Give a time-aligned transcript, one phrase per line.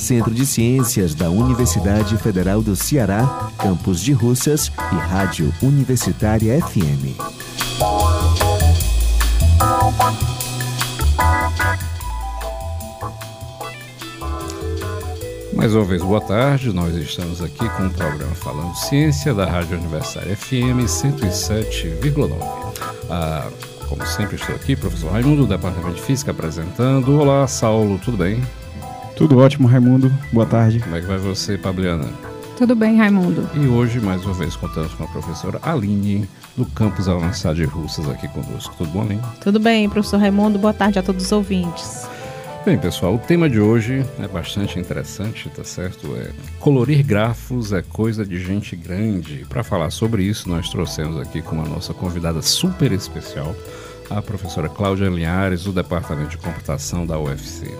[0.00, 7.20] Centro de Ciências da Universidade Federal do Ceará, Campus de Russas e Rádio Universitária FM.
[15.52, 16.72] Mais uma vez, boa tarde.
[16.72, 22.32] Nós estamos aqui com o programa Falando Ciência da Rádio Universitária FM 107,9.
[23.10, 23.46] Ah,
[23.86, 27.20] como sempre, estou aqui, professor Raimundo, do Departamento de Física, apresentando.
[27.20, 28.42] Olá, Saulo, tudo bem?
[29.20, 30.10] Tudo ótimo, Raimundo.
[30.32, 30.80] Boa tarde.
[30.80, 32.08] Como é que vai você, Fabiana?
[32.56, 33.46] Tudo bem, Raimundo.
[33.54, 38.08] E hoje, mais uma vez, contamos com a professora Aline, do Campus Avançado de Russas,
[38.08, 38.74] aqui conosco.
[38.78, 39.20] Tudo bom, Aline?
[39.42, 40.58] Tudo bem, professor Raimundo.
[40.58, 42.08] Boa tarde a todos os ouvintes.
[42.64, 46.16] Bem, pessoal, o tema de hoje é bastante interessante, tá certo?
[46.16, 49.44] É colorir grafos é coisa de gente grande.
[49.50, 53.54] Para falar sobre isso, nós trouxemos aqui com a nossa convidada super especial,
[54.08, 57.70] a professora Cláudia Linhares, do Departamento de Computação da UFC.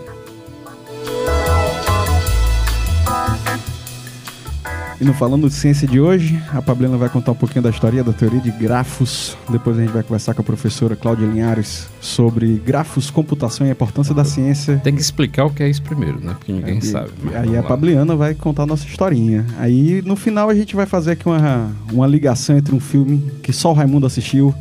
[5.01, 8.03] E no Falando de Ciência de hoje, a Pablena vai contar um pouquinho da história
[8.03, 9.35] da teoria de grafos.
[9.49, 13.71] Depois a gente vai conversar com a professora Cláudia Linhares sobre grafos, computação e a
[13.71, 14.79] importância da ciência.
[14.83, 16.35] Tem que explicar o que é isso primeiro, né?
[16.37, 17.09] Porque ninguém aí, sabe.
[17.33, 19.43] Aí a Pabliana vai contar a nossa historinha.
[19.57, 23.51] Aí no final a gente vai fazer aqui uma, uma ligação entre um filme que
[23.51, 24.53] só o Raimundo assistiu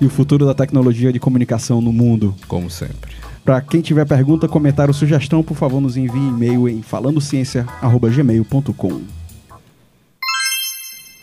[0.00, 2.34] e o futuro da tecnologia de comunicação no mundo.
[2.48, 3.12] Como sempre.
[3.44, 9.23] Para quem tiver pergunta, comentário, sugestão, por favor, nos envie e-mail em falandociência@gmail.com.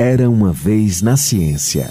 [0.04, 1.88] Era uma vez na ciência.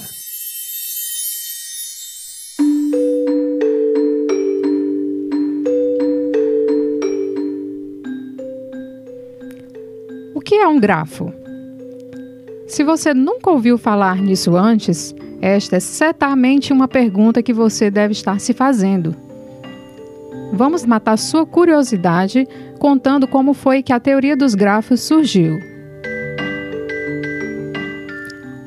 [10.34, 11.32] O que é um grafo?
[12.66, 18.10] Se você nunca ouviu falar nisso antes, esta é certamente uma pergunta que você deve
[18.10, 19.14] estar se fazendo.
[20.52, 22.44] Vamos matar sua curiosidade
[22.80, 25.69] contando como foi que a teoria dos grafos surgiu.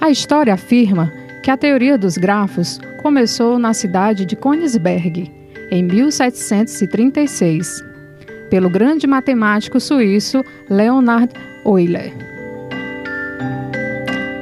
[0.03, 5.31] A história afirma que a teoria dos grafos começou na cidade de Königsberg,
[5.71, 7.81] em 1736,
[8.49, 11.31] pelo grande matemático suíço Leonhard
[11.65, 12.11] Euler.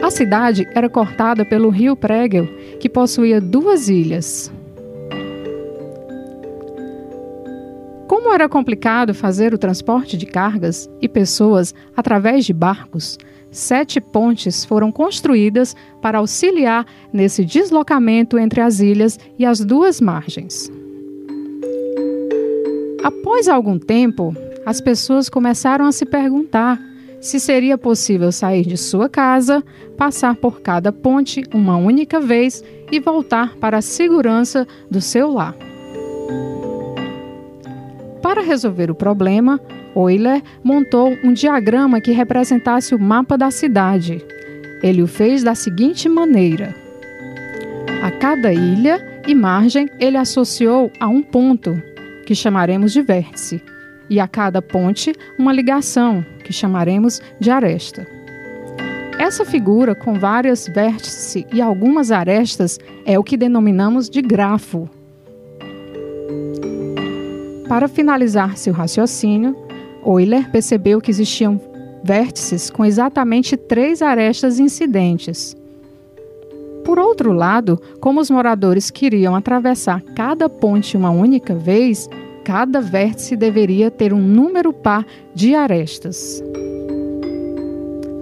[0.02, 2.48] A cidade era cortada pelo rio Pregel,
[2.80, 4.52] que possuía duas ilhas.
[8.32, 13.18] Como era complicado fazer o transporte de cargas e pessoas através de barcos,
[13.52, 20.72] sete pontes foram construídas para auxiliar nesse deslocamento entre as ilhas e as duas margens.
[23.04, 24.34] Após algum tempo,
[24.66, 26.80] as pessoas começaram a se perguntar
[27.20, 29.62] se seria possível sair de sua casa,
[29.98, 35.54] passar por cada ponte uma única vez e voltar para a segurança do seu lar.
[38.22, 39.60] Para resolver o problema,
[39.96, 44.24] Euler montou um diagrama que representasse o mapa da cidade.
[44.84, 46.76] Ele o fez da seguinte maneira:
[48.04, 51.82] a cada ilha e margem ele associou a um ponto,
[52.26, 53.62] que chamaremos de vértice,
[54.10, 58.08] e a cada ponte uma ligação, que chamaremos de aresta.
[59.18, 64.90] Essa figura com várias vértices e algumas arestas é o que denominamos de grafo.
[67.72, 69.56] Para finalizar seu raciocínio,
[70.06, 71.58] Euler percebeu que existiam
[72.04, 75.56] vértices com exatamente três arestas incidentes.
[76.84, 82.10] Por outro lado, como os moradores queriam atravessar cada ponte uma única vez,
[82.44, 86.44] cada vértice deveria ter um número par de arestas.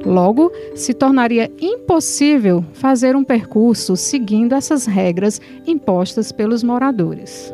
[0.05, 7.51] Logo, se tornaria impossível fazer um percurso seguindo essas regras impostas pelos moradores.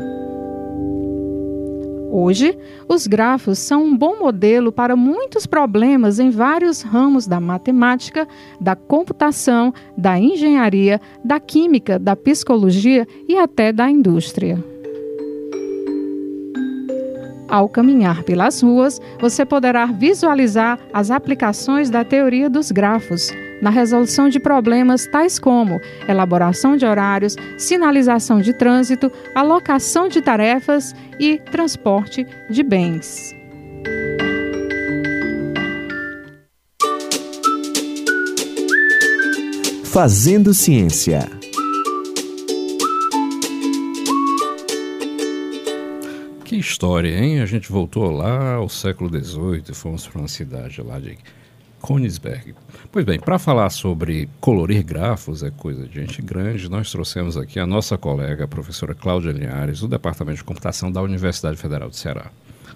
[2.18, 2.58] Hoje,
[2.88, 8.26] os grafos são um bom modelo para muitos problemas em vários ramos da matemática,
[8.58, 14.64] da computação, da engenharia, da química, da psicologia e até da indústria.
[17.50, 23.30] Ao caminhar pelas ruas, você poderá visualizar as aplicações da teoria dos grafos
[23.62, 30.94] na resolução de problemas tais como elaboração de horários, sinalização de trânsito, alocação de tarefas
[31.20, 33.34] e transporte de bens.
[39.86, 41.30] Fazendo Ciência.
[46.44, 47.40] Que história, hein?
[47.40, 51.18] A gente voltou lá ao século XVIII e fomos para uma cidade lá de
[51.86, 52.56] Königsberg.
[52.92, 57.60] Pois bem, para falar sobre colorir grafos, é coisa de gente grande, nós trouxemos aqui
[57.60, 61.96] a nossa colega, a professora Cláudia Linhares, do Departamento de Computação da Universidade Federal do
[61.96, 62.32] Ceará.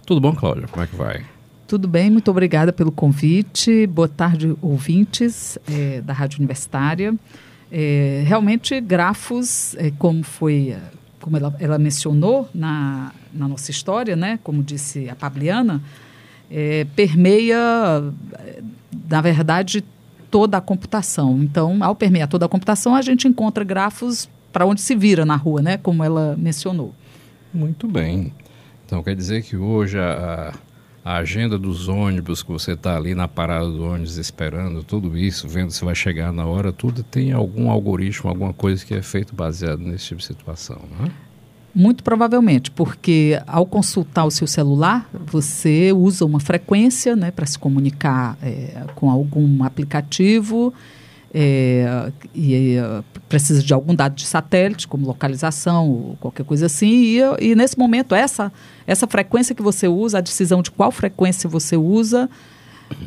[0.05, 0.67] Tudo bom, Cláudia?
[0.67, 1.25] Como é que vai?
[1.67, 3.85] Tudo bem, muito obrigada pelo convite.
[3.87, 7.13] Boa tarde, ouvintes é, da Rádio Universitária.
[7.71, 10.75] É, realmente, grafos, é, como foi,
[11.21, 15.81] como ela, ela mencionou na, na nossa história, né, como disse a Pabliana,
[16.49, 17.57] é, permeia,
[19.09, 19.83] na verdade,
[20.29, 21.41] toda a computação.
[21.41, 25.35] Então, ao permear toda a computação, a gente encontra grafos para onde se vira na
[25.35, 26.93] rua, né, como ela mencionou.
[27.53, 28.33] Muito bem.
[28.85, 30.53] Então, quer dizer que hoje a,
[31.03, 35.47] a agenda dos ônibus, que você está ali na parada do ônibus esperando, tudo isso,
[35.47, 39.35] vendo se vai chegar na hora, tudo tem algum algoritmo, alguma coisa que é feito
[39.35, 41.11] baseado nesse tipo de situação, não é?
[41.73, 47.59] Muito provavelmente, porque ao consultar o seu celular, você usa uma frequência né, para se
[47.59, 50.73] comunicar é, com algum aplicativo
[51.33, 56.87] é, e é, precisa de algum dado de satélite, como localização ou qualquer coisa assim.
[56.87, 58.51] E, e nesse momento, essa,
[58.87, 62.29] essa frequência que você usa, a decisão de qual frequência você usa,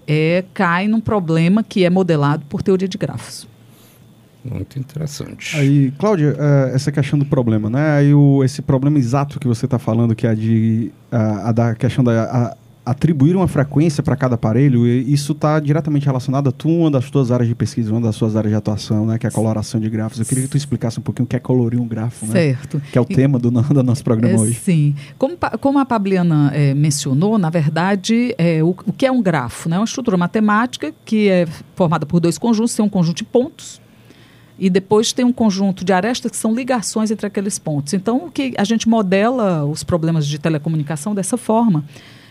[0.06, 3.48] é, cai num problema que é modelado por teoria de grafos.
[4.44, 5.56] Muito interessante.
[5.56, 7.92] Aí, Cláudia, uh, essa questão do problema, né?
[7.92, 11.52] Aí o, esse problema exato que você está falando, que é a, de, uh, a
[11.52, 16.52] da questão da a, atribuir uma frequência para cada aparelho, isso está diretamente relacionado a
[16.52, 19.18] tu, uma das tuas áreas de pesquisa, uma das suas áreas de atuação, né?
[19.18, 20.18] Que é a coloração de grafos.
[20.18, 22.32] Eu queria que tu explicasse um pouquinho o que é colorir um grafo, né?
[22.32, 22.82] Certo.
[22.90, 24.54] Que é o e, tema do, do, nosso programa é, hoje.
[24.54, 24.94] Sim.
[25.16, 29.68] Como, como a Pabliana é, mencionou, na verdade, é, o, o que é um grafo?
[29.68, 29.76] Né?
[29.76, 31.46] É uma estrutura matemática que é
[31.76, 33.80] formada por dois conjuntos, tem um conjunto de pontos,
[34.58, 37.94] e depois tem um conjunto de arestas que são ligações entre aqueles pontos.
[37.94, 41.84] Então, o que a gente modela os problemas de telecomunicação dessa forma.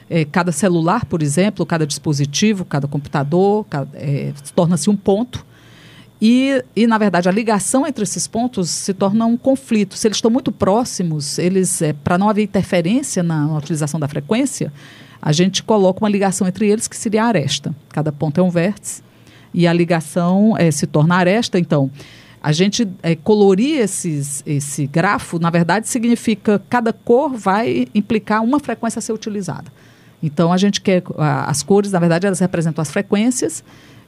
[0.09, 5.45] É, cada celular, por exemplo, cada dispositivo, cada computador, é, torna-se um ponto.
[6.21, 9.95] E, e, na verdade, a ligação entre esses pontos se torna um conflito.
[9.95, 14.07] Se eles estão muito próximos, eles, é, para não haver interferência na, na utilização da
[14.07, 14.71] frequência,
[15.21, 17.73] a gente coloca uma ligação entre eles que seria a aresta.
[17.89, 19.01] Cada ponto é um vértice
[19.53, 21.59] e a ligação é, se torna aresta.
[21.59, 21.89] Então,
[22.41, 28.59] a gente é, colorir esses, esse grafo, na verdade, significa cada cor vai implicar uma
[28.59, 29.71] frequência a ser utilizada.
[30.23, 31.03] Então, a gente quer.
[31.17, 33.63] as cores, na verdade, elas representam as frequências.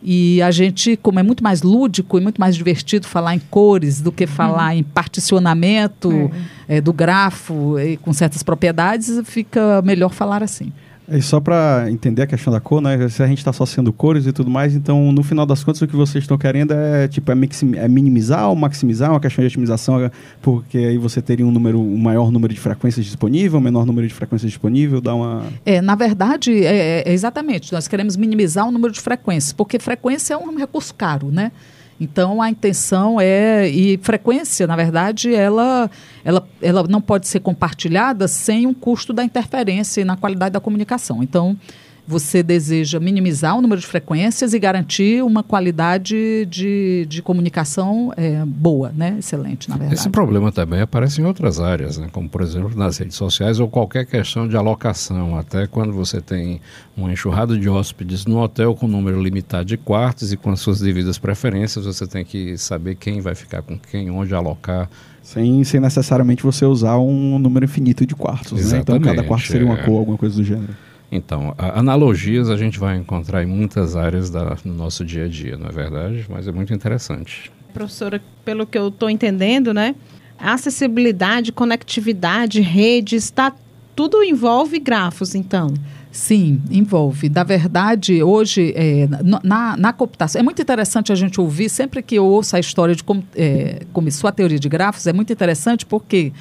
[0.05, 4.01] E a gente, como é muito mais lúdico e muito mais divertido falar em cores
[4.01, 4.79] do que falar uhum.
[4.79, 6.29] em particionamento
[6.67, 6.77] é.
[6.77, 10.73] É, do grafo e com certas propriedades, fica melhor falar assim.
[11.07, 13.09] E só para entender a questão da cor, né?
[13.09, 15.87] Se a gente está associando cores e tudo mais, então no final das contas o
[15.87, 17.35] que vocês estão querendo é tipo é,
[17.75, 20.09] é, minimizar ou maximizar uma questão de otimização,
[20.41, 24.07] porque aí você teria um número, um maior número de frequências disponível, um menor número
[24.07, 25.43] de frequências disponível, dá uma.
[25.65, 27.73] É, na verdade, é, é, exatamente.
[27.73, 31.51] Nós queremos minimizar o número de frequências, porque frequência é um recurso caro, né?
[31.99, 35.89] Então a intenção é e frequência, na verdade, ela,
[36.23, 41.23] ela, ela não pode ser compartilhada sem um custo da interferência na qualidade da comunicação.
[41.23, 41.57] Então
[42.05, 48.43] você deseja minimizar o número de frequências e garantir uma qualidade de, de comunicação é,
[48.45, 49.15] boa, né?
[49.19, 49.99] excelente, na verdade.
[49.99, 52.09] Esse problema também aparece em outras áreas, né?
[52.11, 55.37] como por exemplo nas redes sociais ou qualquer questão de alocação.
[55.37, 56.59] Até quando você tem
[56.95, 60.59] uma enxurrada de hóspedes no hotel com um número limitado de quartos e com as
[60.59, 64.89] suas devidas preferências, você tem que saber quem vai ficar com quem, onde alocar.
[65.21, 68.79] Sem, sem necessariamente você usar um número infinito de quartos, né?
[68.79, 69.85] Então cada quarto seria uma é...
[69.85, 70.73] cor, alguma coisa do gênero.
[71.15, 75.55] Então, analogias a gente vai encontrar em muitas áreas da, no nosso dia a dia,
[75.55, 76.25] não é verdade?
[76.27, 77.51] Mas é muito interessante.
[77.71, 79.95] Professora, pelo que eu estou entendendo, né?
[80.39, 83.53] Acessibilidade, conectividade, redes, tá,
[83.95, 85.71] tudo envolve grafos, então.
[86.11, 87.29] Sim, envolve.
[87.29, 89.07] Na verdade, hoje, é,
[89.43, 92.95] na, na computação, é muito interessante a gente ouvir, sempre que eu ouço a história
[92.95, 96.33] de como é, começou a teoria de grafos, é muito interessante porque,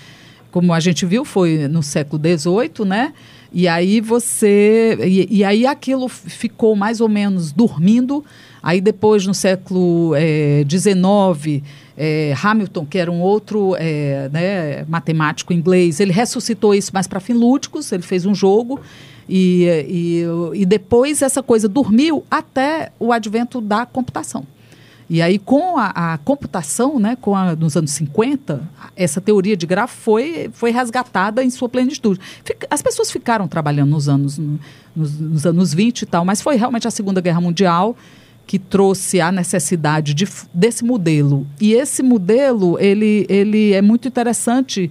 [0.50, 3.12] como a gente viu, foi no século XVIII, né?
[3.53, 4.97] E aí você.
[5.05, 8.25] E, e, aí aquilo ficou mais ou menos dormindo.
[8.63, 10.13] Aí depois, no século
[10.69, 11.63] XIX,
[11.97, 17.09] é, é, Hamilton, que era um outro é, né, matemático inglês, ele ressuscitou isso mais
[17.09, 18.81] para fins lúdicos, ele fez um jogo.
[19.29, 24.47] E, e, e depois essa coisa dormiu até o advento da computação.
[25.12, 28.62] E aí, com a, a computação, né, com a, nos anos 50,
[28.97, 32.19] essa teoria de grafo foi, foi resgatada em sua plenitude.
[32.42, 34.40] Fica, as pessoas ficaram trabalhando nos anos,
[34.97, 37.95] nos, nos, anos 20 e tal, mas foi realmente a Segunda Guerra Mundial
[38.47, 41.47] que trouxe a necessidade de, desse modelo.
[41.61, 44.90] E esse modelo, ele, ele é muito interessante,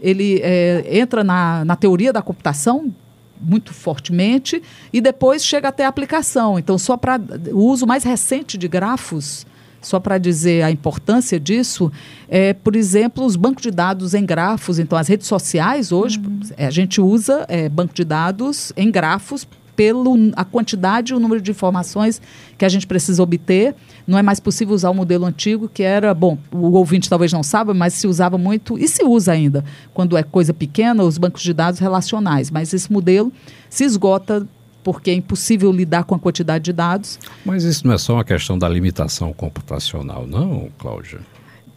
[0.00, 2.92] ele é, entra na, na teoria da computação
[3.40, 4.60] muito fortemente
[4.92, 6.58] e depois chega até a aplicação.
[6.58, 7.20] Então, só para
[7.52, 9.46] o uso mais recente de grafos,
[9.80, 11.90] só para dizer a importância disso,
[12.28, 14.78] é, por exemplo, os bancos de dados em grafos.
[14.78, 16.40] Então, as redes sociais hoje, uhum.
[16.58, 19.46] a gente usa é, banco de dados em grafos
[19.80, 20.02] pela
[20.36, 22.20] a quantidade e o número de informações
[22.58, 23.74] que a gente precisa obter.
[24.06, 27.42] Não é mais possível usar o modelo antigo, que era, bom, o ouvinte talvez não
[27.42, 31.42] saiba, mas se usava muito, e se usa ainda, quando é coisa pequena, os bancos
[31.42, 32.50] de dados relacionais.
[32.50, 33.32] Mas esse modelo
[33.70, 34.46] se esgota
[34.82, 37.18] porque é impossível lidar com a quantidade de dados.
[37.44, 41.20] Mas isso não é só uma questão da limitação computacional, não, Cláudia?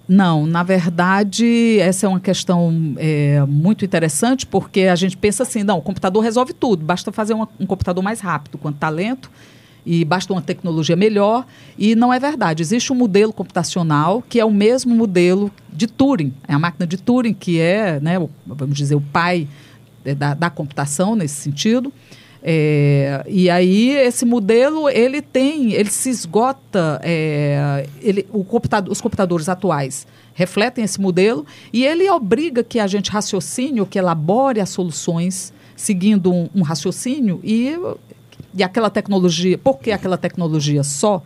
[0.08, 5.64] Não, na verdade, essa é uma questão é, muito interessante, porque a gente pensa assim,
[5.64, 9.32] não, o computador resolve tudo, basta fazer uma, um computador mais rápido, com talento,
[9.86, 11.46] e basta uma tecnologia melhor,
[11.78, 12.62] e não é verdade.
[12.62, 16.98] Existe um modelo computacional que é o mesmo modelo de Turing, é a máquina de
[16.98, 19.48] Turing, que é, né, o, vamos dizer, o pai
[20.04, 21.94] é, da, da computação nesse sentido,
[22.46, 29.00] é, e aí esse modelo ele tem, ele se esgota, é, ele, o computador, os
[29.00, 34.70] computadores atuais refletem esse modelo e ele obriga que a gente raciocine que elabore as
[34.70, 37.78] soluções seguindo um, um raciocínio e,
[38.54, 41.24] e aquela tecnologia, porque aquela tecnologia só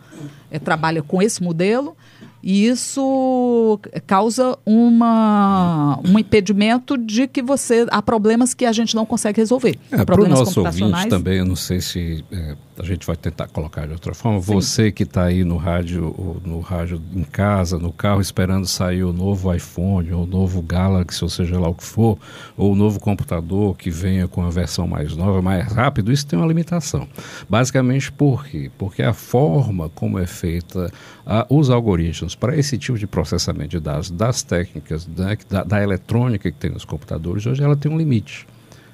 [0.52, 1.96] é, trabalha com esse modelo,
[2.42, 9.04] e isso causa uma, um impedimento de que você há problemas que a gente não
[9.04, 9.78] consegue resolver.
[9.90, 13.48] É, para o nosso ouvinte também, eu não sei se é, a gente vai tentar
[13.48, 14.40] colocar de outra forma.
[14.40, 14.52] Sim.
[14.54, 19.12] Você que está aí no rádio, no rádio em casa, no carro, esperando sair o
[19.12, 22.18] novo iPhone, ou o novo Galaxy, ou seja lá o que for,
[22.56, 26.38] ou o novo computador que venha com a versão mais nova, mais rápido, isso tem
[26.38, 27.08] uma limitação.
[27.48, 28.70] Basicamente por quê?
[28.78, 30.90] Porque a forma como é feita
[31.26, 35.82] a, os algoritmos para esse tipo de processamento de dados, das técnicas, né, da, da
[35.82, 38.46] eletrônica que tem nos computadores, hoje ela tem um limite.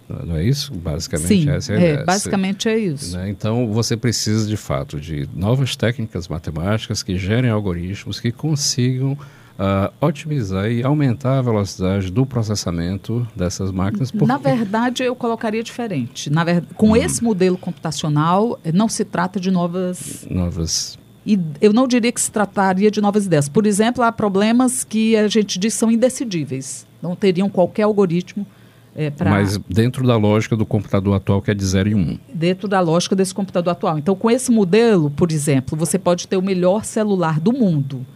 [0.09, 0.73] Não é isso?
[0.75, 3.17] Basicamente, Sim, essa é, é basicamente é isso.
[3.17, 3.31] Né?
[3.31, 9.93] Então, você precisa, de fato, de novas técnicas matemáticas que gerem algoritmos que consigam uh,
[10.01, 14.11] otimizar e aumentar a velocidade do processamento dessas máquinas.
[14.11, 14.27] Porque...
[14.27, 16.31] Na verdade, eu colocaria diferente.
[16.31, 16.65] Na ver...
[16.75, 16.97] Com hum.
[16.97, 20.27] esse modelo computacional, não se trata de novas...
[20.31, 20.99] Novas...
[21.27, 23.49] E eu não diria que se trataria de novas ideias.
[23.49, 26.87] Por exemplo, há problemas que a gente diz são indecidíveis.
[27.01, 28.47] Não teriam qualquer algoritmo
[28.95, 29.31] é, pra...
[29.31, 31.99] Mas dentro da lógica do computador atual, que é de 0 e 1.
[31.99, 32.19] Um.
[32.33, 33.99] Dentro da lógica desse computador atual.
[33.99, 38.07] Então, com esse modelo, por exemplo, você pode ter o melhor celular do mundo.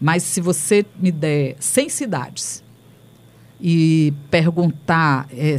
[0.00, 2.64] Mas se você me der 100 cidades
[3.60, 5.26] e perguntar.
[5.32, 5.56] É,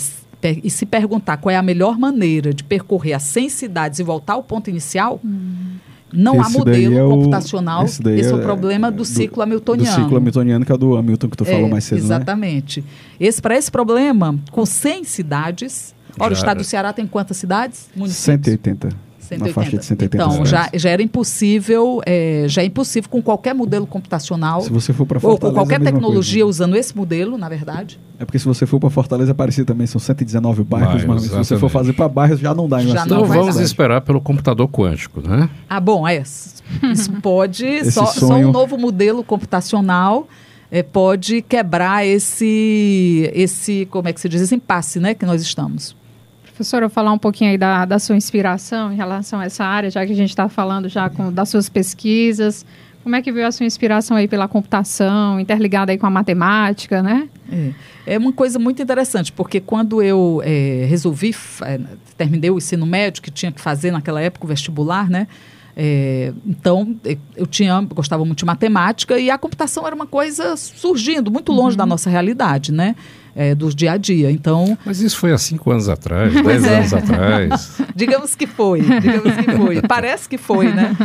[0.64, 4.34] e se perguntar qual é a melhor maneira de percorrer as 100 cidades e voltar
[4.34, 5.78] ao ponto inicial, hum.
[6.14, 7.86] Não esse há modelo é o, computacional.
[7.86, 9.98] Esse, esse é, o é problema do, do ciclo hamiltoniano.
[9.98, 12.00] Do ciclo hamiltoniano, que é do Hamilton que tu falou é, mais cedo.
[12.00, 12.06] Né?
[12.06, 12.82] Exatamente.
[12.82, 12.88] Né?
[13.20, 15.96] Esse, Para esse problema, com 100 cidades.
[16.18, 17.90] Olha, o estado do Ceará tem quantas cidades?
[17.96, 18.24] Municípios?
[18.24, 19.05] 180.
[19.26, 19.48] 180.
[19.48, 23.54] Na faixa de 180 Então, já, já era impossível, é, já é impossível com qualquer
[23.54, 24.62] modelo computacional.
[24.62, 25.46] Se você for para Fortaleza.
[25.46, 26.64] Ou com qualquer tecnologia coisa.
[26.64, 28.00] usando esse modelo, na verdade.
[28.20, 31.58] É porque se você for para Fortaleza, Aparecida também são 119 bairros, mas se você
[31.58, 32.80] for fazer para bairros, já não dá.
[32.80, 35.50] Já então vamos esperar pelo computador quântico, né?
[35.70, 36.22] Ah, bom, é.
[36.22, 37.92] Isso pode.
[37.92, 40.28] só, só um novo modelo computacional.
[40.72, 45.42] É, pode quebrar esse, esse, como é que se diz, esse impasse né, que nós
[45.42, 45.96] estamos.
[46.56, 50.06] Professora, falar um pouquinho aí da, da sua inspiração em relação a essa área, já
[50.06, 52.66] que a gente está falando já com, das suas pesquisas.
[53.04, 57.04] Como é que veio a sua inspiração aí pela computação, interligada aí com a matemática,
[57.04, 57.28] né?
[57.52, 61.78] É, é uma coisa muito interessante, porque quando eu é, resolvi, é,
[62.16, 65.28] terminei o ensino médio, que tinha que fazer naquela época o vestibular, né?
[65.76, 66.96] É, então,
[67.36, 71.74] eu tinha, gostava muito de matemática e a computação era uma coisa surgindo, muito longe
[71.74, 71.80] uhum.
[71.80, 72.96] da nossa realidade, né?
[73.38, 74.32] É, do dia a dia.
[74.32, 76.78] Então, Mas isso foi há cinco anos atrás, dez é.
[76.78, 77.82] anos atrás.
[77.94, 79.82] digamos que foi, digamos que foi.
[79.82, 80.96] Parece que foi, né?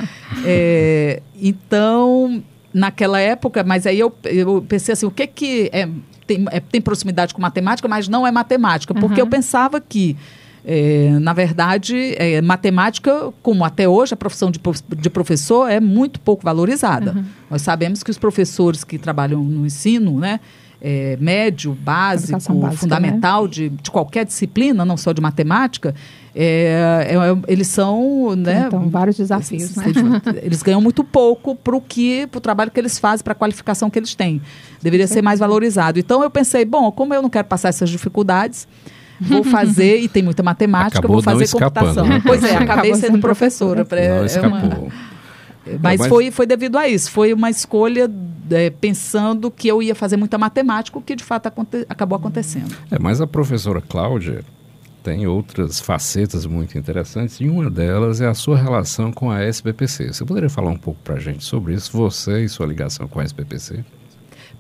[0.45, 2.41] É, então,
[2.73, 5.89] naquela época, mas aí eu, eu pensei assim, o que que é,
[6.25, 9.27] tem, é, tem proximidade com matemática, mas não é matemática, porque uhum.
[9.27, 10.17] eu pensava que
[10.65, 14.61] é, na verdade, é, matemática, como até hoje a profissão de,
[14.97, 17.13] de professor é muito pouco valorizada.
[17.13, 17.25] Uhum.
[17.51, 20.39] Nós sabemos que os professores que trabalham no ensino, né,
[20.81, 23.51] é, médio, básico, básica, fundamental né?
[23.51, 25.95] de, de qualquer disciplina, não só de matemática,
[26.35, 28.65] é, é, é eles são, né?
[28.67, 30.23] Então, vários desafios, eles, né?
[30.43, 33.37] eles ganham muito pouco para o que, para o trabalho que eles fazem, para a
[33.37, 34.41] qualificação que eles têm.
[34.83, 35.99] Deveria ser mais valorizado.
[35.99, 38.67] Então eu pensei, bom, como eu não quero passar essas dificuldades,
[39.21, 42.07] vou fazer, e tem muita matemática, Acabou vou fazer computação.
[42.07, 42.23] Né?
[42.25, 43.85] Pois é, acabei sendo professora.
[43.85, 44.47] Pra, não é.
[44.47, 44.61] Uma,
[45.83, 47.11] Mas, mas- foi, foi devido a isso.
[47.11, 48.11] Foi uma escolha
[48.51, 52.75] é, pensando que eu ia fazer muita matemática, o que de fato aconte- acabou acontecendo.
[52.91, 54.45] É, mas a professora Cláudia
[55.03, 60.13] tem outras facetas muito interessantes e uma delas é a sua relação com a SBPC.
[60.13, 63.19] Você poderia falar um pouco para a gente sobre isso, você e sua ligação com
[63.21, 63.83] a SBPC?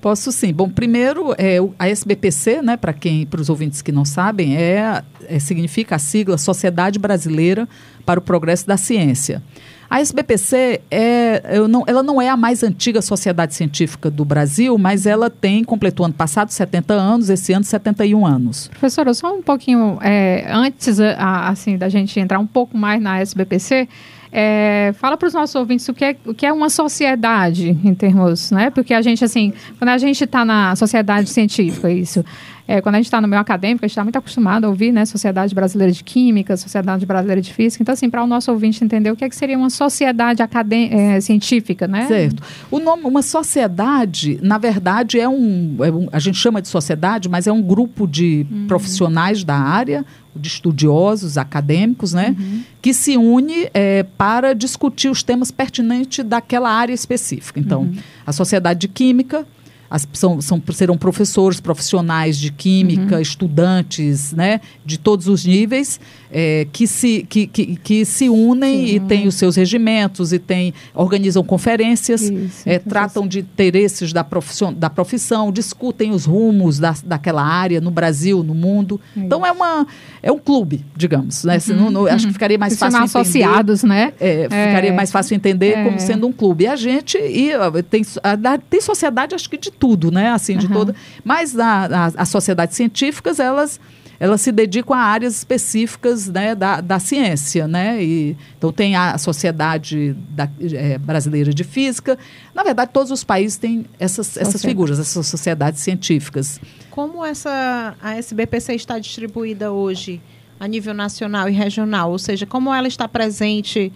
[0.00, 0.50] Posso sim.
[0.50, 5.02] Bom, primeiro, é, a SBPC, né, para quem, para os ouvintes que não sabem, é,
[5.28, 7.68] é- significa a sigla Sociedade Brasileira
[8.06, 9.42] para o Progresso da Ciência.
[9.90, 15.04] A SBPC é, não, ela não é a mais antiga sociedade científica do Brasil, mas
[15.04, 18.68] ela tem, completou ano passado 70 anos, esse ano 71 anos.
[18.68, 23.88] Professora, só um pouquinho é, antes assim da gente entrar um pouco mais na SBPC,
[24.32, 27.94] é, fala para os nossos ouvintes o que, é, o que é uma sociedade em
[27.94, 28.70] termos, né?
[28.70, 32.24] Porque a gente assim, quando a gente está na sociedade científica, isso,
[32.70, 34.92] é, quando a gente está no meio acadêmico, a gente está muito acostumado a ouvir,
[34.92, 35.04] né?
[35.04, 37.82] Sociedade Brasileira de Química, Sociedade Brasileira de Física.
[37.82, 40.88] Então, assim, para o nosso ouvinte entender o que, é que seria uma sociedade acadê-
[40.92, 42.06] é, científica, né?
[42.06, 42.42] Certo.
[42.70, 47.28] O nome, uma sociedade, na verdade, é um, é um- A gente chama de sociedade,
[47.28, 52.36] mas é um grupo de profissionais da área, de estudiosos, acadêmicos, né?
[52.80, 57.58] Que se une eh, para discutir os temas pertinentes daquela área específica.
[57.58, 57.90] Então,
[58.26, 59.46] a sociedade de química.
[59.90, 65.98] As- são, são- serão professores profissionais de química, estudantes, né, de todos os níveis,
[66.32, 68.94] eh, que, se, que, que, que se unem Sim.
[68.94, 74.12] e têm os seus regimentos e têm, organizam conferências, Isso, eh, então, tratam de interesses
[74.12, 79.00] da profissão, da profissão, discutem os rumos da, daquela área no Brasil, no mundo.
[79.16, 79.86] Então é uma
[80.22, 81.58] é um clube, digamos, né?
[81.58, 83.44] Se não- não- acho que ficaria mais chamar fácil entender.
[83.44, 84.12] associados, né?
[84.20, 84.92] É, ficaria É.
[84.92, 85.84] mais fácil entender É.
[85.84, 86.64] como sendo um clube.
[86.64, 87.50] E a gente e,
[87.90, 90.28] tem, a- tem sociedade, acho que de tudo, né?
[90.30, 90.74] Assim, de Aham.
[90.74, 90.94] toda.
[91.24, 93.80] Mas a- a- as sociedades científicas, elas,
[94.20, 98.04] elas se dedicam a áreas específicas né, da, da ciência, né?
[98.04, 102.18] E, então tem a Sociedade da- eh, Brasileira de Física.
[102.54, 104.68] Na verdade, todos os países têm essas, essas Sociedade.
[104.68, 106.60] figuras, essas sociedades científicas.
[106.90, 110.20] Como essa a SBPC está distribuída hoje
[110.58, 112.10] a nível nacional e regional?
[112.10, 113.90] Ou seja, como ela está presente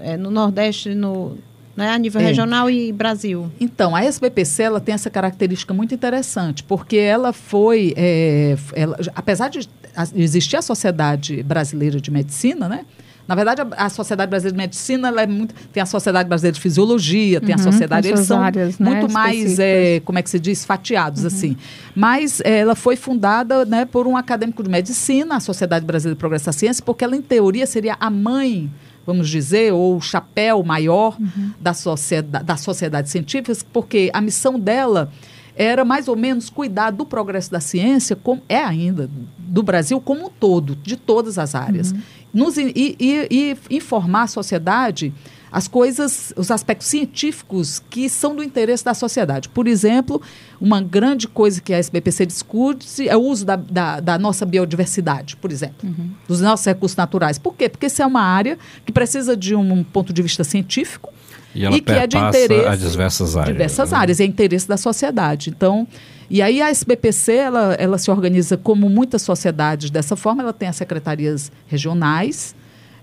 [0.00, 1.36] eh, no Nordeste, no,
[1.78, 2.24] né, a nível É.
[2.24, 3.50] regional e Brasil?
[3.60, 9.48] Então, a SBPC ela tem essa característica muito interessante, porque ela foi, é, ela- apesar
[9.48, 12.84] de a- existir a Sociedade Brasileira de Medicina, né?
[13.28, 16.54] Na verdade, a, a Sociedade Brasileira de Medicina ela é muito, tem a Sociedade Brasileira
[16.54, 20.18] de Fisiologia, tem a Uhum, Sociedade, tem eles são áreas, né, muito mais, é, como
[20.18, 21.54] é que se diz, fatiados assim.
[21.94, 26.46] Mas ela foi fundada, né, por um acadêmico de medicina, a Sociedade Brasileira de Progresso
[26.46, 28.70] da Ciência, porque ela em teoria seria a mãe
[29.08, 31.16] vamos dizer, ou o chapéu maior
[31.58, 35.10] da, sociedade, da sociedade científica, porque a missão dela
[35.56, 40.26] era mais ou menos cuidar do progresso da ciência, como é ainda, do Brasil como
[40.26, 41.94] um todo, de todas as áreas.
[42.34, 45.10] Nos, e, e- e informar a sociedade
[45.50, 49.48] as coisas, os aspectos científicos que são do interesse da sociedade.
[49.48, 50.20] Por exemplo,
[50.60, 55.36] uma grande coisa que a SBPC discute é o uso da, da, da nossa biodiversidade,
[55.36, 55.88] por exemplo,
[56.26, 57.38] dos nossos recursos naturais.
[57.38, 57.68] Por quê?
[57.68, 61.12] Porque essa é uma área que precisa de um ponto de vista científico
[61.54, 63.54] E ela e que é de interesse a diversas áreas.
[63.54, 63.96] diversas né?
[63.98, 65.50] áreas, é interesse da sociedade.
[65.50, 65.86] Então,
[66.30, 70.68] e aí a SBPC, ela, ela se organiza como muitas sociedades dessa forma, ela tem
[70.68, 72.54] as secretarias regionais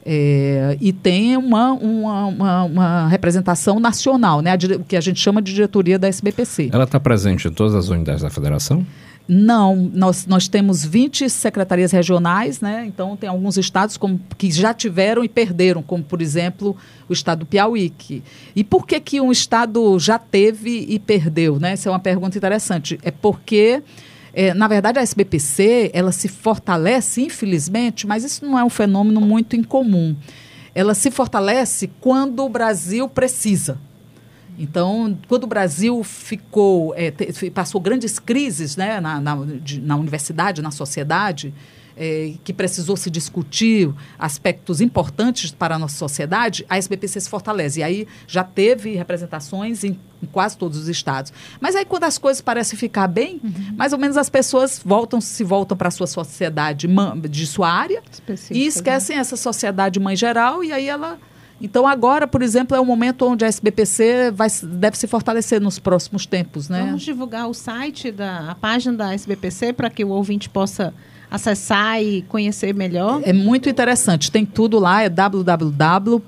[0.06, 5.42] é, e tem uma, uma, uma, uma representação nacional, né, o que a gente chama
[5.42, 6.70] de diretoria da SBPC.
[6.72, 8.86] Ela está presente em todas as unidades da federação?
[9.28, 12.86] Não, nós, nós temos 20 secretarias regionais, né?
[12.86, 16.78] Então tem alguns estados como, que já tiveram e perderam, como por exemplo
[17.10, 17.90] o estado do Piauí.
[17.90, 18.22] Que,
[18.56, 21.60] e por que, que um estado já teve e perdeu?
[21.60, 21.72] Né?
[21.72, 23.00] Essa é uma pergunta interessante.
[23.02, 23.82] É porque,
[24.36, 29.22] é, na verdade, a SBPC ela se fortalece, infelizmente, mas isso não é um fenômeno
[29.22, 30.16] muito incomum.
[30.76, 33.78] Ela se fortalece quando o Brasil precisa.
[34.60, 36.94] Então, quando o Brasil ficou,
[37.34, 41.54] fi- passou grandes crises né, na, na, de- na universidade, na sociedade,
[41.98, 47.80] eh, que precisou se discutir aspectos importantes para a nossa sociedade, a SBPC se fortalece.
[47.80, 51.32] E aí já teve representações em, em quase todos os estados.
[51.60, 53.42] Mas aí, quando as coisas parecem ficar bem,
[53.76, 56.88] mais ou menos as pessoas voltam, se voltam para a sua sociedade
[57.30, 61.18] de sua área Específicas, e esquecem essa sociedade mãe geral e aí ela.
[61.62, 65.80] Então agora, por exemplo, é o momento onde a SBPC vai, deve se fortalecer nos
[65.80, 66.82] próximos tempos, né?
[66.82, 70.94] Vamos divulgar o site, da, a página da SBPC, para que o ouvinte possa
[71.30, 73.22] acessar e conhecer melhor.
[73.24, 74.32] É muito interessante.
[74.32, 76.24] Tem tudo lá, é www.sbpcnet,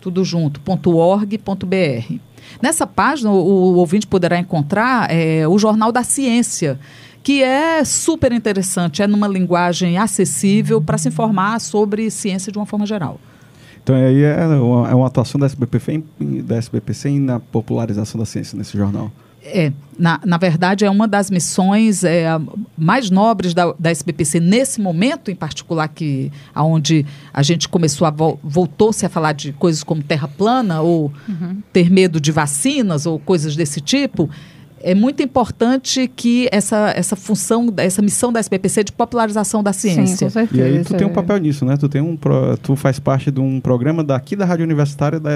[0.00, 2.14] tudo junto, .org.br.
[2.62, 6.78] Nessa página, o, o ouvinte poderá encontrar é, o Jornal da Ciência,
[7.22, 12.66] que é super interessante, é numa linguagem acessível para se informar sobre ciência de uma
[12.66, 13.20] forma geral.
[13.82, 16.02] Então aí é uma, é uma atuação da SBPC,
[16.42, 19.10] da SBPC na popularização da ciência nesse jornal.
[19.46, 22.26] É, na, na verdade, é uma das missões é,
[22.76, 28.10] mais nobres da, da SBPC nesse momento, em particular, que aonde a gente começou a
[28.10, 31.62] vo, voltou-se a falar de coisas como terra plana ou uhum.
[31.72, 34.28] ter medo de vacinas ou coisas desse tipo
[34.86, 40.16] é muito importante que essa, essa função, essa missão da SBPC de popularização da ciência.
[40.16, 40.68] Sim, com certeza.
[40.68, 41.76] E aí tu tem um papel nisso, né?
[41.76, 42.16] Tu tem um
[42.62, 45.32] tu faz parte de um programa daqui da Rádio Universitária da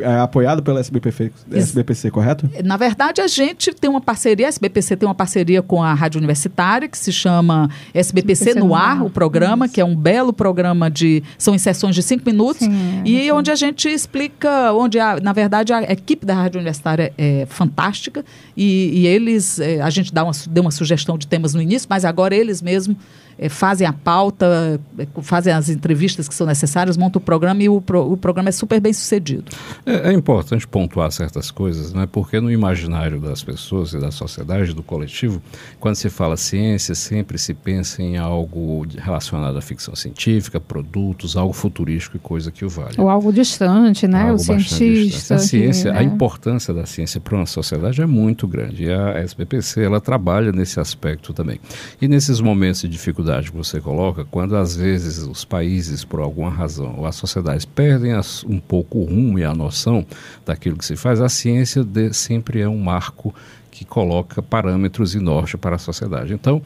[0.00, 2.48] é apoiado pela SBPC, SBPC, correto?
[2.64, 6.18] Na verdade, a gente tem uma parceria, a SBPC tem uma parceria com a Rádio
[6.18, 9.74] Universitária, que se chama SBPC, SBPC no Ar, o programa, Isso.
[9.74, 11.22] que é um belo programa de.
[11.36, 13.30] São em sessões de cinco minutos, sim, e sim.
[13.30, 18.24] onde a gente explica, onde, a, na verdade, a equipe da Rádio Universitária é fantástica,
[18.56, 21.86] e, e eles, é, a gente dá uma, deu uma sugestão de temas no início,
[21.90, 22.96] mas agora eles mesmos
[23.38, 27.68] é, fazem a pauta, é, fazem as entrevistas que são necessárias, montam o programa e
[27.68, 29.44] o, pro, o programa é super bem sucedido.
[29.86, 32.08] É, é, importante pontuar certas coisas, né?
[32.10, 35.40] porque no imaginário das pessoas e da sociedade, do coletivo,
[35.78, 41.52] quando se fala ciência, sempre se pensa em algo relacionado à ficção científica, produtos, algo
[41.52, 42.94] futurístico e coisa que o vale.
[42.98, 44.22] Ou algo distante, né?
[44.22, 45.36] Algo o cientista.
[45.36, 46.00] A ciência, que, né?
[46.00, 48.84] a importância da ciência para uma sociedade é muito grande.
[48.84, 51.60] E a SBPC, ela trabalha nesse aspecto também.
[52.00, 56.20] E nesses momentos de dificuldade dificuldade que você coloca, quando às vezes os países, por
[56.20, 60.06] alguma razão, ou as sociedades perdem as, um pouco o rumo e a noção
[60.44, 63.34] daquilo que se faz, a ciência de, sempre é um marco
[63.78, 66.34] que coloca parâmetros e norte para a sociedade.
[66.34, 66.60] Então,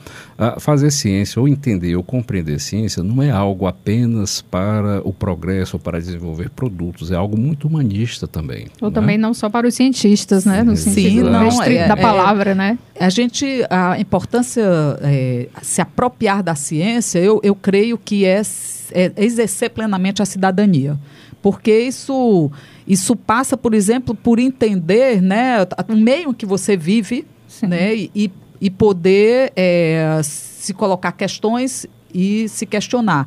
[0.58, 5.80] fazer ciência ou entender ou compreender ciência não é algo apenas para o progresso ou
[5.80, 8.68] para desenvolver produtos, é algo muito humanista também.
[8.80, 8.94] Ou né?
[8.94, 10.62] também não só para os cientistas, né?
[10.62, 12.78] No Sim, sentido não, é, da é, palavra, é, né?
[12.98, 14.64] A gente, a importância,
[15.02, 18.40] é, se apropriar da ciência, eu, eu creio que é,
[18.92, 20.98] é exercer plenamente a cidadania
[21.42, 22.50] porque isso
[22.86, 27.26] isso passa, por exemplo, por entender né, o meio que você vive
[27.62, 33.26] né, e, e poder é, se colocar questões e se questionar.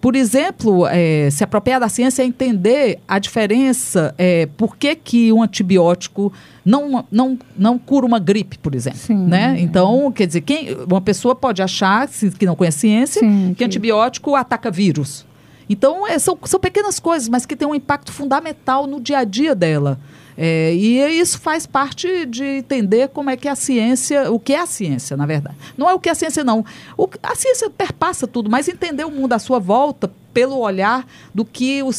[0.00, 5.32] Por exemplo, é, se apropriar da ciência é entender a diferença, é, por que, que
[5.32, 6.32] um antibiótico
[6.64, 8.98] não, não, não cura uma gripe, por exemplo.
[8.98, 9.54] Sim, né?
[9.60, 13.64] Então, quer dizer, quem, uma pessoa pode achar, que não conhece ciência, Sim, que, que
[13.64, 15.24] antibiótico ataca vírus.
[15.72, 19.24] Então, é, são, são pequenas coisas, mas que têm um impacto fundamental no dia a
[19.24, 19.98] dia dela.
[20.36, 24.60] É, e isso faz parte de entender como é que a ciência, o que é
[24.60, 25.56] a ciência, na verdade.
[25.76, 26.64] Não é o que é a ciência, não.
[26.96, 31.44] O, a ciência perpassa tudo, mas entender o mundo à sua volta pelo olhar do
[31.44, 31.90] que, o,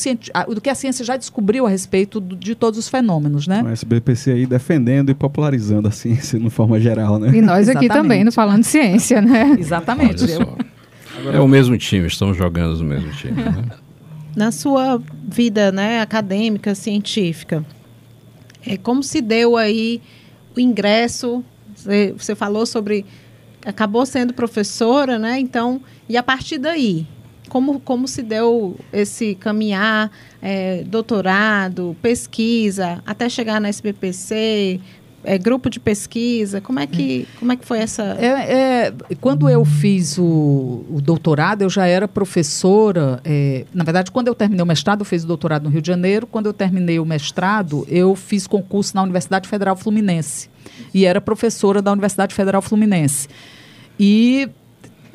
[0.54, 3.62] do que a ciência já descobriu a respeito do, de todos os fenômenos, né?
[3.64, 7.36] O SBPC aí defendendo e popularizando a ciência de forma geral, né?
[7.36, 9.56] E nós aqui também, no Falando de Ciência, né?
[9.60, 10.26] Exatamente.
[11.34, 13.44] É o mesmo time, estamos jogando no mesmo time.
[13.44, 13.66] Né?
[14.36, 17.64] Na sua vida né, acadêmica, científica,
[18.66, 20.02] é, como se deu aí
[20.56, 21.44] o ingresso?
[21.76, 23.06] Você, você falou sobre.
[23.66, 25.40] Acabou sendo professora, né?
[25.40, 27.08] Então, e a partir daí?
[27.50, 34.80] Como, como se deu esse caminhar, é, doutorado, pesquisa, até chegar na SBPC,
[35.24, 36.60] é, grupo de pesquisa?
[36.60, 38.18] Como é que, como é que foi essa.
[38.20, 43.22] É, é, quando eu fiz o, o, doutorado, eu já era professora.
[43.24, 45.88] É, na verdade, quando eu terminei o mestrado, eu fiz o doutorado no Rio de
[45.88, 46.28] Janeiro.
[46.28, 50.50] Quando eu terminei o mestrado, eu fiz concurso na Universidade Federal Fluminense.
[50.94, 53.28] E era professora da Universidade Federal Fluminense.
[54.00, 54.50] E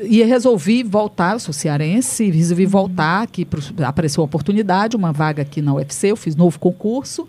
[0.01, 3.44] e resolvi voltar, eu sou cearense, resolvi voltar aqui,
[3.85, 7.27] apareceu uma oportunidade, uma vaga aqui na UFC, eu fiz novo concurso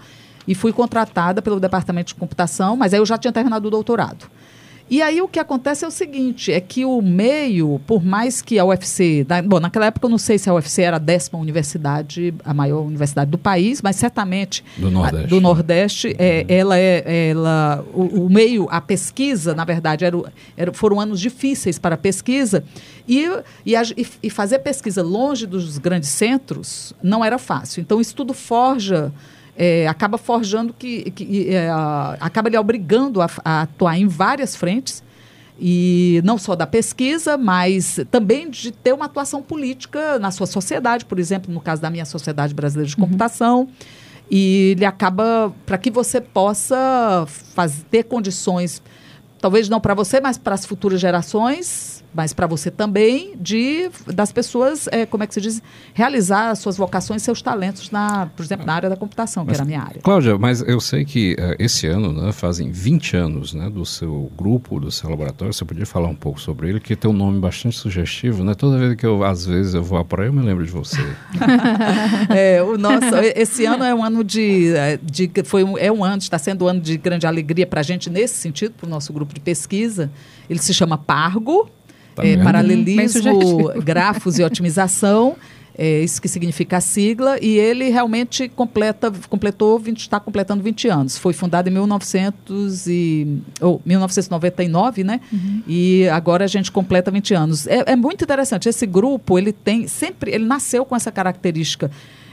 [0.50, 4.26] e fui contratada pelo departamento de computação, mas aí eu já tinha terminado o doutorado.
[4.90, 8.58] E aí o que acontece é o seguinte, é que o meio, por mais que
[8.58, 11.38] a UFC, da, bom, naquela época eu não sei se a UFC era a décima
[11.38, 16.76] universidade, a maior universidade do país, mas certamente do Nordeste, a, do Nordeste é, ela
[16.76, 20.18] é, ela, o, o, meio, a pesquisa, na verdade, era,
[20.58, 22.64] era, foram anos difíceis para a pesquisa
[23.08, 23.30] e,
[23.64, 23.84] e, a,
[24.24, 27.82] e fazer pesquisa longe dos grandes centros não era fácil.
[27.82, 29.14] Então isso tudo forja
[29.62, 31.70] é, acaba forjando que, que é,
[32.22, 35.04] acaba lhe obrigando a, a, atuar em várias frentes
[35.60, 41.04] e não só da pesquisa, mas também de ter uma atuação política na sua sociedade,
[41.04, 43.04] por exemplo, no caso da minha Sociedade Brasileira de uhum.
[43.04, 43.60] Computação.
[43.60, 43.68] Uhum.
[44.32, 48.82] E ele acaba para que você possa fazer, ter condições,
[49.42, 54.32] talvez não para você, mas para as futuras gerações, mas para você também de das
[54.32, 55.62] pessoas, é, como é que se diz,
[55.94, 59.64] realizar suas vocações, seus talentos na, por exemplo, na área da computação, que Mas, era
[59.64, 60.02] a minha área.
[60.02, 64.32] Cláudia, mas eu sei que uh, esse ano, né, fazem 20 anos, né, do seu
[64.36, 65.54] grupo, do seu laboratório.
[65.54, 68.54] Você podia falar um pouco sobre ele, que tem um nome bastante sugestivo, né?
[68.54, 71.02] Toda vez que eu, às vezes, eu vou à praia, eu me lembro de você.
[72.30, 76.18] é, o nosso, esse ano é um ano de, de foi um, é um ano,
[76.18, 79.14] está sendo um ano de grande alegria para a gente nesse sentido, para o nosso
[79.14, 80.12] grupo de pesquisa.
[80.50, 81.70] Ele se chama Pargo,
[82.22, 85.36] Tá é, paralelismo, grafos e otimização.
[85.82, 90.90] É isso que significa a sigla, e ele realmente completa, completou 20, está completando 20
[90.90, 91.18] anos.
[91.18, 95.22] Foi fundado em 1900 e, ou 1999, né?
[95.66, 97.66] E agora a gente completa 20 anos.
[97.66, 98.68] É, é muito interessante.
[98.68, 101.90] Esse grupo, ele tem sempre, ele nasceu com essa característica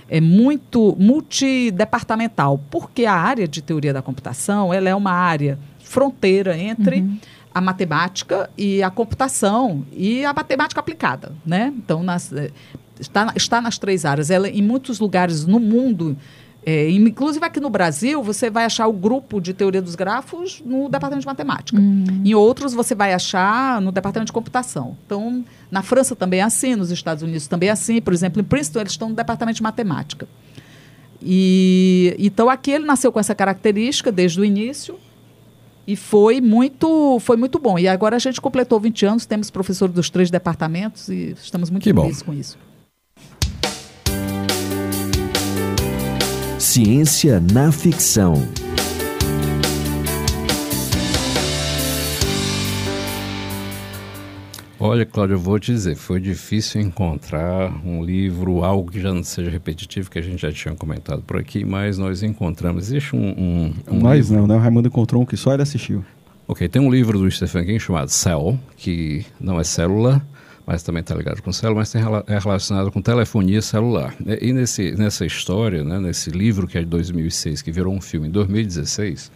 [0.08, 6.56] é muito multidepartamental, porque a área de teoria da computação, ela é uma área fronteira
[6.56, 7.04] entre
[7.56, 11.72] a matemática e a computação e a matemática aplicada, né?
[11.74, 12.50] Então, nas, eh,
[13.00, 14.28] está, está nas três áreas.
[14.28, 16.18] Ela, em muitos lugares no mundo,
[16.66, 20.90] eh, inclusive aqui no Brasil, você vai achar o grupo de teoria dos grafos no
[20.90, 21.78] departamento de matemática.
[22.22, 24.94] Em outros, você vai achar no departamento de computação.
[25.06, 28.02] Então, na França também é assim, nos Estados Unidos também é assim.
[28.02, 30.28] Por exemplo, em Princeton, eles estão no departamento de matemática.
[31.22, 34.98] E então aqui ele nasceu com essa característica desde o início
[35.86, 37.78] e foi muito foi muito bom.
[37.78, 41.82] E agora a gente completou 20 anos, temos professor dos três departamentos e estamos muito
[41.82, 42.02] Que bom.
[42.02, 42.58] felizes com isso.
[46.58, 48.34] Ciência na ficção.
[54.78, 59.24] Olha, Cláudio, eu vou te dizer, foi difícil encontrar um livro, algo que já não
[59.24, 62.84] seja repetitivo, que a gente já tinha comentado por aqui, mas nós encontramos.
[62.88, 63.20] Existe um.
[63.28, 64.54] um, um Nós livro- não, né?
[64.54, 66.04] O Raimundo encontrou um que só ele assistiu.
[66.46, 70.24] Ok, tem um livro do Stephen King chamado Cell, que não é célula,
[70.66, 74.14] mas também está ligado com célula, mas tem, é relacionado com telefonia celular.
[74.24, 78.00] E, e nesse, nessa história, né, nesse livro que é de 2006, que virou um
[78.00, 79.32] filme em 2016,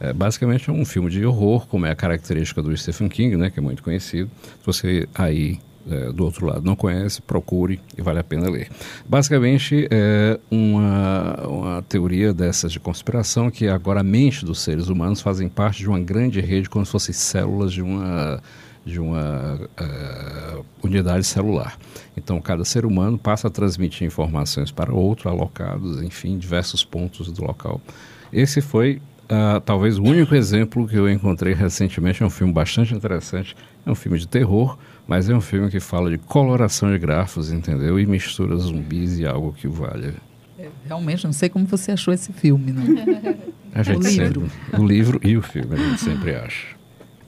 [0.00, 3.50] é, basicamente é um filme de horror, como é a característica do Stephen King, né,
[3.50, 4.30] que é muito conhecido.
[4.60, 5.58] Se você aí
[5.90, 8.68] é, do outro lado não conhece, procure e vale a pena ler.
[9.08, 15.20] Basicamente é uma, uma teoria dessas de conspiração que agora a mente dos seres humanos
[15.20, 18.42] fazem parte de uma grande rede como se fossem células de uma
[18.84, 21.78] de uma eh, unidade celular.
[22.16, 27.44] Então, cada ser humano passa a transmitir informações para outro, alocados, enfim, diversos pontos do
[27.44, 27.78] local.
[28.32, 32.22] Esse foi ah, talvez o único exemplo que eu encontrei recentemente.
[32.22, 33.56] É um filme bastante interessante.
[33.86, 37.52] É um filme de terror, mas é um filme que fala de coloração de grafos,
[37.52, 37.98] entendeu?
[37.98, 40.14] E mistura zumbis e algo que valha.
[40.58, 42.72] É, realmente, não sei como você achou esse filme,
[43.82, 44.50] gente O livro.
[44.50, 46.79] sempre, o livro e o filme, a gente sempre acha.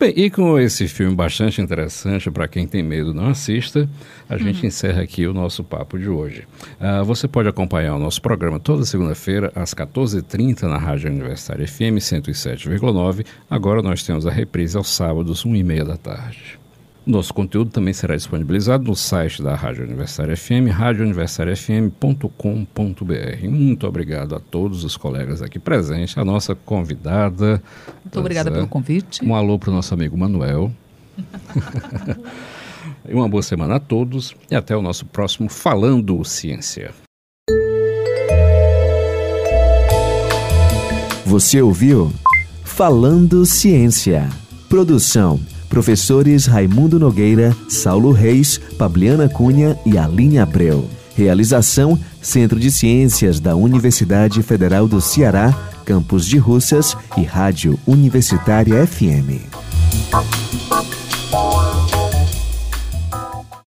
[0.02, 3.88] Bem, e com esse filme bastante interessante, para quem tem medo, não assista,
[4.28, 6.42] a gente encerra aqui o nosso papo de hoje.
[6.80, 12.00] Ah, você pode acompanhar o nosso programa toda segunda-feira, às 14h30, na Rádio Universitária FM
[12.00, 13.24] 107,9.
[13.48, 16.62] Agora nós temos a reprise aos sábados, 1h30 da tarde.
[17.04, 23.48] Nosso conteúdo também será disponibilizado no site da Rádio Universitária FM, radiouniversitariafm.com.br.
[23.48, 27.60] Muito obrigado a todos os colegas aqui presentes, a nossa convidada.
[28.04, 28.52] Muito obrigada é.
[28.52, 29.24] pelo convite.
[29.24, 30.70] Um alô para o nosso amigo Manuel.
[33.08, 36.92] e uma boa semana a todos e até o nosso próximo Falando Ciência.
[41.26, 42.12] Você ouviu
[42.62, 44.28] Falando Ciência.
[44.68, 45.40] Produção:
[45.72, 50.87] professores Raimundo Nogueira, Saulo Reis, Pabliana Cunha e Aline Abreu.
[51.16, 55.50] Realização: Centro de Ciências da Universidade Federal do Ceará,
[55.87, 60.62] Campus de Russas e Rádio Universitária FM.